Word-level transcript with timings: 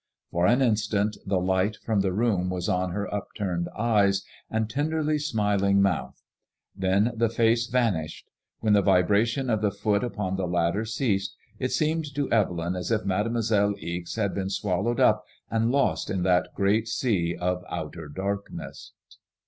For 0.31 0.47
an 0.47 0.63
instant 0.63 1.15
the 1.27 1.37
light 1.39 1.75
from 1.85 1.99
the 2.01 2.11
room 2.11 2.49
was 2.49 2.67
on 2.67 2.89
her 2.89 3.13
upturned 3.13 3.69
eyes 3.77 4.25
and 4.49 4.67
tenderly 4.67 5.19
smiling 5.19 5.79
mouth; 5.79 6.23
then 6.75 7.11
the 7.15 7.29
face 7.29 7.67
vanished. 7.67 8.27
When 8.61 8.73
the 8.73 8.81
vibration 8.81 9.47
of 9.47 9.61
the 9.61 9.69
foot 9.69 10.03
upon 10.03 10.37
the 10.37 10.47
ladder 10.47 10.85
ceased, 10.85 11.35
it 11.59 11.71
seemed 11.71 12.15
to 12.15 12.31
Evelyn 12.31 12.75
as 12.75 12.89
if 12.89 13.05
Mademoiselle 13.05 13.75
Ixe 13.79 14.15
had 14.15 14.33
been 14.33 14.49
swallowed 14.49 14.99
up 14.99 15.23
and 15.51 15.69
lost 15.69 16.09
in 16.09 16.23
that 16.23 16.49
great 16.55 16.87
sea 16.87 17.35
of 17.39 17.63
outer 17.69 18.07
darkness. 18.09 18.93